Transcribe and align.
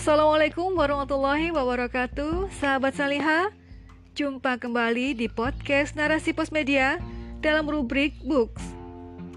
Assalamualaikum 0.00 0.80
warahmatullahi 0.80 1.52
wabarakatuh. 1.52 2.48
Sahabat 2.56 2.96
Saliha 2.96 3.52
Jumpa 4.16 4.56
kembali 4.56 5.12
di 5.12 5.28
podcast 5.28 5.92
Narasi 5.92 6.32
Pos 6.32 6.48
Media 6.48 6.96
Dalam 7.44 7.68
rubrik 7.68 8.16
Books. 8.24 8.64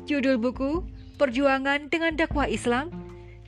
Judul 0.07 0.39
buku 0.39 0.87
Perjuangan 1.19 1.91
dengan 1.91 2.15
Dakwah 2.15 2.47
Islam 2.47 2.95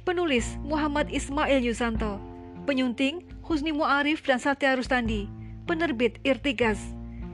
Penulis 0.04 0.59
Muhammad 0.68 1.07
Ismail 1.07 1.64
Yusanto 1.64 2.20
Penyunting 2.68 3.23
Husni 3.47 3.71
Mu'arif 3.71 4.20
dan 4.27 4.43
Satya 4.43 4.75
Rustandi 4.75 5.32
Penerbit 5.71 6.20
Irtigas 6.27 6.84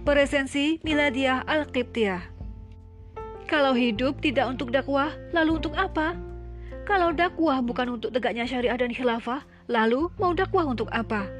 Presensi 0.06 0.78
Miladiah 0.86 1.42
Al-Qibtiyah. 1.50 2.22
Kalau 3.50 3.74
hidup 3.74 4.22
tidak 4.22 4.46
untuk 4.46 4.70
dakwah, 4.70 5.10
lalu 5.34 5.58
untuk 5.58 5.74
apa? 5.74 6.14
Kalau 6.86 7.10
dakwah 7.18 7.66
bukan 7.66 7.98
untuk 7.98 8.14
tegaknya 8.14 8.46
syariah 8.46 8.78
dan 8.78 8.94
khilafah, 8.94 9.42
lalu 9.72 10.12
mau 10.20 10.36
dakwah 10.36 10.68
untuk 10.68 10.92
apa? 10.92 11.32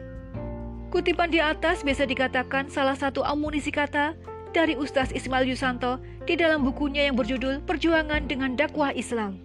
Kutipan 0.88 1.32
di 1.32 1.44
atas 1.44 1.84
bisa 1.84 2.08
dikatakan 2.08 2.72
salah 2.72 2.96
satu 2.96 3.24
amunisi 3.28 3.72
kata 3.72 4.16
dari 4.52 4.76
Ustaz 4.76 5.12
Ismail 5.12 5.48
Yusanto 5.48 6.00
di 6.28 6.36
dalam 6.40 6.64
bukunya 6.64 7.08
yang 7.08 7.16
berjudul 7.16 7.64
Perjuangan 7.64 8.28
dengan 8.28 8.56
Dakwah 8.56 8.92
Islam. 8.96 9.40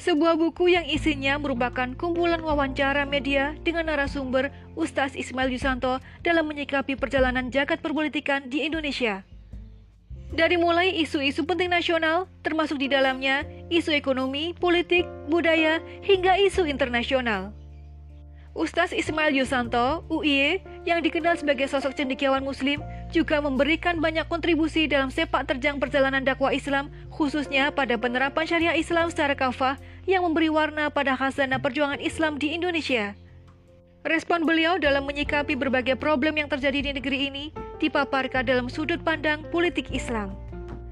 Sebuah 0.00 0.40
buku 0.40 0.72
yang 0.72 0.88
isinya 0.88 1.36
merupakan 1.36 1.92
kumpulan 1.92 2.40
wawancara 2.40 3.04
media 3.04 3.52
dengan 3.60 3.92
narasumber 3.92 4.48
Ustaz 4.72 5.12
Ismail 5.12 5.52
Yusanto 5.52 6.00
dalam 6.24 6.48
menyikapi 6.48 6.96
perjalanan 6.96 7.52
jagat 7.52 7.84
perpolitikan 7.84 8.48
di 8.48 8.64
Indonesia. 8.64 9.28
Dari 10.30 10.56
mulai 10.56 10.94
isu-isu 11.04 11.42
penting 11.44 11.68
nasional, 11.68 12.30
termasuk 12.40 12.80
di 12.80 12.88
dalamnya 12.88 13.44
isu 13.68 13.92
ekonomi, 13.92 14.56
politik, 14.56 15.04
budaya, 15.26 15.82
hingga 16.06 16.38
isu 16.38 16.64
internasional. 16.70 17.52
Ustaz 18.60 18.92
Ismail 18.92 19.40
Yusanto, 19.40 20.04
UIE, 20.12 20.60
yang 20.84 21.00
dikenal 21.00 21.32
sebagai 21.40 21.64
sosok 21.64 21.96
cendekiawan 21.96 22.44
muslim, 22.44 22.84
juga 23.08 23.40
memberikan 23.40 23.96
banyak 24.04 24.28
kontribusi 24.28 24.84
dalam 24.84 25.08
sepak 25.08 25.48
terjang 25.48 25.80
perjalanan 25.80 26.20
dakwah 26.20 26.52
Islam, 26.52 26.92
khususnya 27.08 27.72
pada 27.72 27.96
penerapan 27.96 28.44
syariah 28.44 28.76
Islam 28.76 29.08
secara 29.08 29.32
kafah 29.32 29.80
yang 30.04 30.28
memberi 30.28 30.52
warna 30.52 30.92
pada 30.92 31.16
khazanah 31.16 31.56
perjuangan 31.56 32.04
Islam 32.04 32.36
di 32.36 32.52
Indonesia. 32.52 33.16
Respon 34.04 34.44
beliau 34.44 34.76
dalam 34.76 35.08
menyikapi 35.08 35.56
berbagai 35.56 35.96
problem 35.96 36.36
yang 36.36 36.52
terjadi 36.52 36.92
di 36.92 37.00
negeri 37.00 37.32
ini 37.32 37.44
dipaparkan 37.80 38.44
dalam 38.44 38.68
sudut 38.68 39.00
pandang 39.00 39.40
politik 39.48 39.88
Islam. 39.88 40.36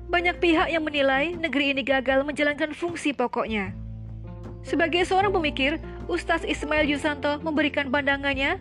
Banyak 0.09 0.41
pihak 0.41 0.73
yang 0.73 0.89
menilai 0.89 1.37
negeri 1.37 1.77
ini 1.77 1.85
gagal 1.85 2.25
menjalankan 2.25 2.73
fungsi 2.73 3.13
pokoknya. 3.13 3.77
Sebagai 4.65 5.05
seorang 5.05 5.33
pemikir, 5.33 5.77
Ustaz 6.09 6.41
Ismail 6.49 6.89
Yusanto 6.89 7.37
memberikan 7.45 7.93
pandangannya 7.93 8.57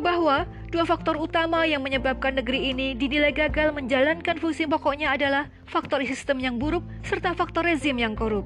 bahwa 0.00 0.48
dua 0.72 0.88
faktor 0.88 1.20
utama 1.20 1.68
yang 1.68 1.84
menyebabkan 1.84 2.32
negeri 2.36 2.72
ini 2.72 2.96
dinilai 2.96 3.32
gagal 3.32 3.76
menjalankan 3.76 4.40
fungsi 4.40 4.64
pokoknya 4.64 5.12
adalah 5.12 5.52
faktor 5.68 6.00
sistem 6.08 6.40
yang 6.40 6.56
buruk 6.56 6.84
serta 7.04 7.36
faktor 7.36 7.68
rezim 7.68 7.96
yang 8.00 8.16
korup. 8.16 8.44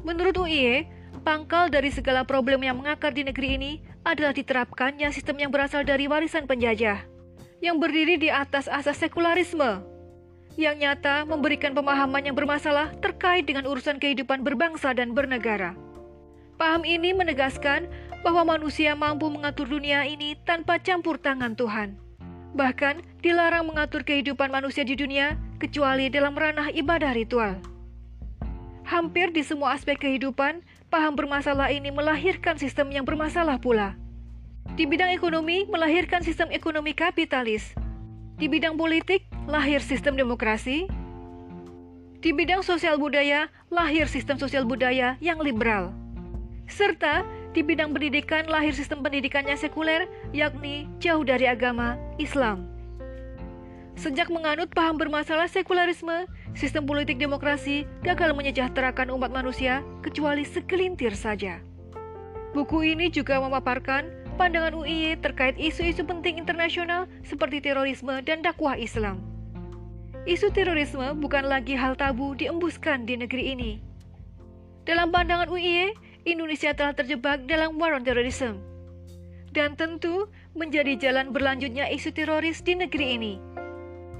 Menurut 0.00 0.32
UIE, 0.40 0.88
Pangkal 1.20 1.68
dari 1.68 1.92
segala 1.92 2.24
problem 2.24 2.64
yang 2.64 2.80
mengakar 2.80 3.12
di 3.12 3.20
negeri 3.20 3.60
ini 3.60 3.72
adalah 4.08 4.32
diterapkannya 4.32 5.12
sistem 5.12 5.36
yang 5.44 5.52
berasal 5.52 5.84
dari 5.84 6.08
warisan 6.08 6.48
penjajah, 6.48 7.04
yang 7.60 7.76
berdiri 7.76 8.16
di 8.16 8.32
atas 8.32 8.64
asas 8.64 8.96
sekularisme, 8.96 9.84
yang 10.56 10.80
nyata 10.80 11.28
memberikan 11.28 11.76
pemahaman 11.76 12.24
yang 12.24 12.32
bermasalah 12.32 12.96
terkait 13.04 13.44
dengan 13.44 13.68
urusan 13.68 14.00
kehidupan 14.00 14.40
berbangsa 14.40 14.96
dan 14.96 15.12
bernegara. 15.12 15.89
Paham 16.60 16.84
ini 16.84 17.16
menegaskan 17.16 17.88
bahwa 18.20 18.44
manusia 18.44 18.92
mampu 18.92 19.32
mengatur 19.32 19.64
dunia 19.64 20.04
ini 20.04 20.36
tanpa 20.44 20.76
campur 20.76 21.16
tangan 21.16 21.56
Tuhan. 21.56 21.96
Bahkan 22.52 23.24
dilarang 23.24 23.64
mengatur 23.64 24.04
kehidupan 24.04 24.52
manusia 24.52 24.84
di 24.84 24.92
dunia 24.92 25.40
kecuali 25.56 26.12
dalam 26.12 26.36
ranah 26.36 26.68
ibadah 26.68 27.16
ritual. 27.16 27.56
Hampir 28.84 29.32
di 29.32 29.40
semua 29.40 29.72
aspek 29.72 29.96
kehidupan, 30.04 30.60
paham 30.92 31.16
bermasalah 31.16 31.72
ini 31.72 31.88
melahirkan 31.88 32.60
sistem 32.60 32.92
yang 32.92 33.08
bermasalah 33.08 33.56
pula. 33.56 33.96
Di 34.76 34.84
bidang 34.84 35.16
ekonomi, 35.16 35.64
melahirkan 35.64 36.20
sistem 36.20 36.52
ekonomi 36.52 36.92
kapitalis. 36.92 37.72
Di 38.36 38.52
bidang 38.52 38.76
politik, 38.76 39.24
lahir 39.48 39.80
sistem 39.80 40.12
demokrasi. 40.12 40.84
Di 42.20 42.36
bidang 42.36 42.60
sosial 42.60 43.00
budaya, 43.00 43.48
lahir 43.72 44.12
sistem 44.12 44.36
sosial 44.36 44.68
budaya 44.68 45.16
yang 45.24 45.40
liberal. 45.40 45.96
Serta 46.70 47.26
di 47.50 47.66
bidang 47.66 47.90
pendidikan, 47.90 48.46
lahir 48.46 48.70
sistem 48.70 49.02
pendidikannya 49.02 49.58
sekuler, 49.58 50.06
yakni 50.30 50.86
jauh 51.02 51.26
dari 51.26 51.50
agama 51.50 51.98
Islam. 52.22 52.70
Sejak 53.98 54.30
menganut 54.30 54.70
paham 54.70 54.96
bermasalah 54.96 55.50
sekularisme, 55.50 56.30
sistem 56.54 56.86
politik 56.86 57.18
demokrasi 57.18 57.84
gagal 58.06 58.32
menyejahterakan 58.38 59.10
umat 59.12 59.34
manusia 59.34 59.82
kecuali 60.00 60.46
segelintir 60.46 61.12
saja. 61.12 61.58
Buku 62.54 62.86
ini 62.86 63.10
juga 63.10 63.42
memaparkan 63.42 64.08
pandangan 64.38 64.72
UIY 64.72 65.20
terkait 65.20 65.58
isu-isu 65.60 66.06
penting 66.06 66.40
internasional 66.40 67.10
seperti 67.26 67.60
terorisme 67.60 68.14
dan 68.24 68.40
dakwah 68.40 68.78
Islam. 68.78 69.20
Isu 70.24 70.54
terorisme 70.54 71.12
bukan 71.18 71.50
lagi 71.50 71.74
hal 71.76 71.98
tabu 71.98 72.32
diembuskan 72.38 73.04
di 73.04 73.20
negeri 73.20 73.52
ini. 73.52 73.72
Dalam 74.88 75.12
pandangan 75.12 75.52
UIY, 75.52 75.92
Indonesia 76.32 76.70
telah 76.72 76.94
terjebak 76.94 77.44
dalam 77.50 77.76
war 77.76 77.94
on 77.94 78.06
terrorism. 78.06 78.62
Dan 79.50 79.74
tentu 79.74 80.30
menjadi 80.54 80.94
jalan 80.94 81.34
berlanjutnya 81.34 81.90
isu 81.90 82.14
teroris 82.14 82.62
di 82.62 82.78
negeri 82.78 83.18
ini. 83.18 83.34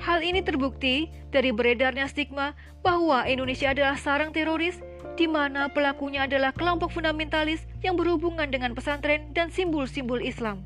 Hal 0.03 0.25
ini 0.25 0.43
terbukti 0.43 1.06
dari 1.31 1.54
beredarnya 1.54 2.10
stigma 2.10 2.56
bahwa 2.82 3.22
Indonesia 3.28 3.70
adalah 3.70 3.94
sarang 3.94 4.34
teroris 4.34 4.82
di 5.15 5.31
mana 5.31 5.70
pelakunya 5.70 6.26
adalah 6.26 6.50
kelompok 6.50 6.91
fundamentalis 6.91 7.62
yang 7.84 7.94
berhubungan 7.94 8.49
dengan 8.49 8.75
pesantren 8.75 9.31
dan 9.37 9.53
simbol-simbol 9.53 10.19
Islam. 10.19 10.65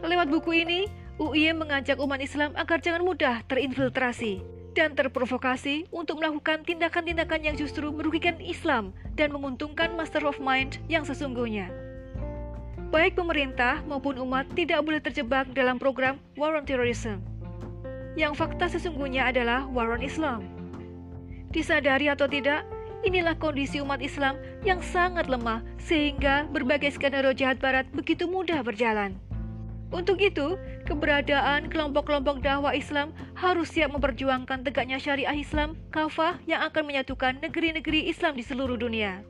Lewat 0.00 0.30
buku 0.30 0.62
ini, 0.62 0.86
UIY 1.18 1.58
mengajak 1.58 1.98
umat 1.98 2.22
Islam 2.22 2.54
agar 2.54 2.78
jangan 2.78 3.02
mudah 3.02 3.42
terinfiltrasi 3.50 4.55
dan 4.76 4.92
terprovokasi 4.92 5.88
untuk 5.88 6.20
melakukan 6.20 6.60
tindakan-tindakan 6.68 7.40
yang 7.40 7.56
justru 7.56 7.88
merugikan 7.88 8.36
Islam 8.44 8.92
dan 9.16 9.32
menguntungkan 9.32 9.96
master 9.96 10.28
of 10.28 10.36
mind 10.36 10.76
yang 10.92 11.08
sesungguhnya. 11.08 11.72
Baik 12.92 13.16
pemerintah 13.16 13.80
maupun 13.88 14.20
umat 14.20 14.44
tidak 14.52 14.84
boleh 14.84 15.00
terjebak 15.00 15.48
dalam 15.56 15.80
program 15.80 16.20
War 16.36 16.54
on 16.54 16.68
Terrorism 16.68 17.24
yang 18.16 18.32
fakta 18.32 18.66
sesungguhnya 18.66 19.28
adalah 19.28 19.68
war 19.68 19.92
on 19.92 20.00
Islam. 20.00 20.48
Disadari 21.52 22.08
atau 22.08 22.24
tidak, 22.24 22.64
inilah 23.04 23.36
kondisi 23.36 23.78
umat 23.84 24.00
Islam 24.00 24.40
yang 24.64 24.80
sangat 24.80 25.28
lemah 25.28 25.60
sehingga 25.76 26.48
berbagai 26.48 26.96
skenario 26.96 27.36
jahat 27.36 27.60
barat 27.60 27.84
begitu 27.92 28.24
mudah 28.24 28.64
berjalan. 28.64 29.14
Untuk 29.94 30.18
itu, 30.18 30.58
keberadaan 30.82 31.70
kelompok-kelompok 31.70 32.42
dakwah 32.42 32.74
Islam 32.74 33.14
harus 33.38 33.70
siap 33.70 33.94
memperjuangkan 33.94 34.66
tegaknya 34.66 34.98
syariah 34.98 35.38
Islam 35.38 35.78
kafah 35.94 36.42
yang 36.50 36.66
akan 36.66 36.90
menyatukan 36.90 37.38
negeri-negeri 37.38 38.10
Islam 38.10 38.34
di 38.34 38.42
seluruh 38.42 38.74
dunia. 38.74 39.22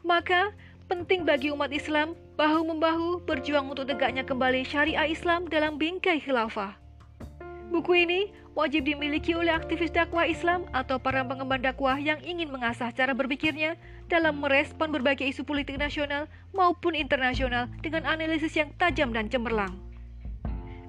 Maka, 0.00 0.56
penting 0.88 1.28
bagi 1.28 1.52
umat 1.52 1.68
Islam 1.68 2.16
bahu-membahu 2.40 3.28
berjuang 3.28 3.68
untuk 3.68 3.88
tegaknya 3.88 4.24
kembali 4.24 4.64
syariah 4.64 5.08
Islam 5.08 5.48
dalam 5.52 5.76
bingkai 5.76 6.20
khilafah. 6.20 6.76
Buku 7.68 8.08
ini 8.08 8.32
wajib 8.54 8.86
dimiliki 8.86 9.34
oleh 9.34 9.50
aktivis 9.50 9.90
dakwah 9.90 10.24
Islam 10.30 10.62
atau 10.70 11.02
para 11.02 11.26
pengemban 11.26 11.58
dakwah 11.58 11.98
yang 11.98 12.22
ingin 12.22 12.50
mengasah 12.54 12.94
cara 12.94 13.10
berpikirnya 13.10 13.74
dalam 14.06 14.38
merespon 14.38 14.94
berbagai 14.94 15.26
isu 15.26 15.42
politik 15.42 15.74
nasional 15.74 16.30
maupun 16.54 16.94
internasional 16.94 17.66
dengan 17.82 18.06
analisis 18.06 18.54
yang 18.54 18.70
tajam 18.78 19.10
dan 19.10 19.26
cemerlang. 19.26 19.74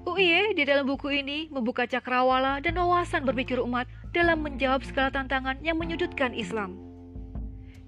UIE 0.06 0.54
di 0.54 0.62
dalam 0.70 0.86
buku 0.86 1.10
ini 1.10 1.50
membuka 1.50 1.90
cakrawala 1.90 2.62
dan 2.62 2.78
wawasan 2.78 3.26
berpikir 3.26 3.58
umat 3.58 3.90
dalam 4.14 4.46
menjawab 4.46 4.86
segala 4.86 5.10
tantangan 5.10 5.58
yang 5.66 5.82
menyudutkan 5.82 6.38
Islam. 6.38 6.78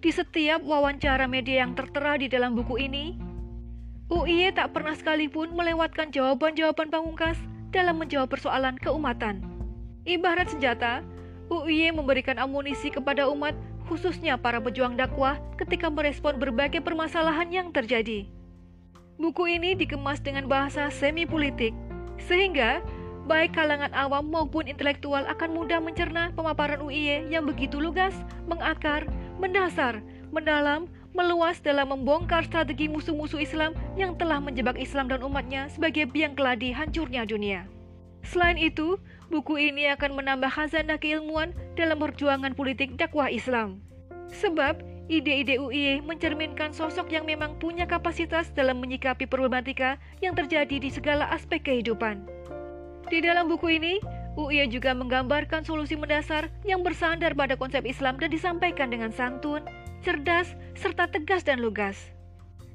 Di 0.01 0.09
setiap 0.09 0.65
wawancara 0.65 1.29
media 1.29 1.61
yang 1.61 1.77
tertera 1.77 2.17
di 2.17 2.25
dalam 2.25 2.57
buku 2.57 2.81
ini, 2.81 3.13
UIE 4.09 4.49
tak 4.49 4.73
pernah 4.73 4.97
sekalipun 4.97 5.53
melewatkan 5.53 6.09
jawaban-jawaban 6.09 6.89
pamungkas 6.89 7.37
dalam 7.69 8.01
menjawab 8.01 8.33
persoalan 8.33 8.81
keumatan. 8.81 9.56
Ibarat 10.07 10.47
senjata, 10.55 11.03
UIY 11.51 11.91
memberikan 11.91 12.39
amunisi 12.39 12.87
kepada 12.87 13.27
umat, 13.27 13.51
khususnya 13.91 14.39
para 14.39 14.63
pejuang 14.63 14.95
dakwah, 14.95 15.35
ketika 15.59 15.91
merespon 15.91 16.39
berbagai 16.39 16.79
permasalahan 16.79 17.51
yang 17.51 17.75
terjadi. 17.75 18.23
Buku 19.19 19.51
ini 19.51 19.75
dikemas 19.75 20.23
dengan 20.23 20.47
bahasa 20.47 20.87
semi-politik, 20.87 21.75
sehingga 22.23 22.79
baik 23.27 23.51
kalangan 23.51 23.91
awam 23.91 24.31
maupun 24.31 24.71
intelektual 24.71 25.27
akan 25.27 25.51
mudah 25.51 25.83
mencerna 25.83 26.31
pemaparan 26.31 26.79
UIY 26.79 27.27
yang 27.27 27.43
begitu 27.43 27.75
lugas, 27.75 28.15
mengakar, 28.47 29.03
mendasar, 29.43 29.99
mendalam, 30.31 30.87
meluas 31.11 31.59
dalam 31.59 31.91
membongkar 31.91 32.47
strategi 32.47 32.87
musuh-musuh 32.87 33.43
Islam 33.43 33.75
yang 33.99 34.15
telah 34.15 34.39
menjebak 34.39 34.79
Islam 34.79 35.11
dan 35.11 35.19
umatnya 35.19 35.67
sebagai 35.67 36.07
biang 36.07 36.31
keladi 36.31 36.71
hancurnya 36.71 37.27
dunia. 37.27 37.67
Selain 38.23 38.59
itu, 38.59 38.99
buku 39.27 39.71
ini 39.71 39.91
akan 39.91 40.17
menambah 40.17 40.51
khazanah 40.51 40.99
keilmuan 40.99 41.51
dalam 41.75 41.99
perjuangan 41.99 42.55
politik 42.55 42.95
dakwah 42.95 43.27
Islam. 43.31 43.79
Sebab, 44.31 44.83
ide-ide 45.07 45.55
UIE 45.59 46.03
mencerminkan 46.03 46.75
sosok 46.75 47.11
yang 47.15 47.23
memang 47.23 47.55
punya 47.59 47.87
kapasitas 47.87 48.51
dalam 48.51 48.83
menyikapi 48.83 49.23
problematika 49.23 49.95
yang 50.19 50.35
terjadi 50.35 50.83
di 50.83 50.89
segala 50.91 51.31
aspek 51.31 51.63
kehidupan. 51.63 52.27
Di 53.07 53.23
dalam 53.23 53.47
buku 53.47 53.79
ini, 53.79 54.03
UIA 54.35 54.67
juga 54.67 54.91
menggambarkan 54.91 55.63
solusi 55.63 55.95
mendasar 55.95 56.51
yang 56.67 56.83
bersandar 56.83 57.31
pada 57.33 57.55
konsep 57.55 57.87
Islam 57.87 58.19
dan 58.19 58.29
disampaikan 58.29 58.91
dengan 58.91 59.15
santun, 59.15 59.63
cerdas, 60.03 60.53
serta 60.75 61.07
tegas 61.07 61.47
dan 61.47 61.63
lugas. 61.63 62.16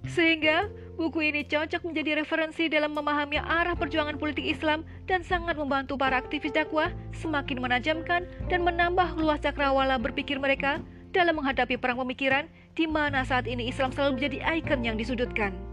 Sehingga, 0.02 0.66
buku 0.98 1.30
ini 1.30 1.46
cocok 1.46 1.86
menjadi 1.86 2.18
referensi 2.18 2.66
dalam 2.66 2.90
memahami 2.90 3.38
arah 3.38 3.78
perjuangan 3.78 4.18
politik 4.18 4.42
Islam 4.42 4.82
dan 5.06 5.22
sangat 5.22 5.54
membantu 5.54 5.94
para 5.94 6.18
aktivis 6.18 6.50
dakwah 6.50 6.90
semakin 7.14 7.62
menajamkan 7.62 8.26
dan 8.50 8.66
menambah 8.66 9.14
luas 9.14 9.38
cakrawala 9.38 9.96
berpikir 10.02 10.42
mereka 10.42 10.82
dalam 11.14 11.38
menghadapi 11.38 11.78
perang 11.78 12.00
pemikiran 12.02 12.50
di 12.74 12.88
mana 12.88 13.22
saat 13.22 13.46
ini 13.46 13.68
Islam 13.70 13.92
selalu 13.94 14.18
menjadi 14.18 14.38
ikon 14.58 14.80
yang 14.82 14.96
disudutkan. 14.98 15.71